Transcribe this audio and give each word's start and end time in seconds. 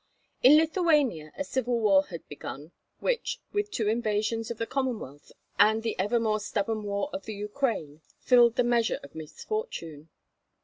In 0.41 0.57
Lithuania 0.57 1.31
a 1.37 1.43
civil 1.43 1.79
war 1.79 2.07
had 2.07 2.27
begun, 2.27 2.71
which, 3.01 3.39
with 3.53 3.69
two 3.69 3.87
invasions 3.87 4.49
of 4.49 4.57
the 4.57 4.65
Commonwealth 4.65 5.31
and 5.59 5.83
the 5.83 5.95
ever 5.99 6.19
more 6.19 6.39
stubborn 6.39 6.81
war 6.81 7.11
of 7.13 7.25
the 7.25 7.35
Ukraine, 7.35 8.01
filled 8.17 8.55
the 8.55 8.63
measure 8.63 8.99
of 9.03 9.13
misfortune. 9.13 10.09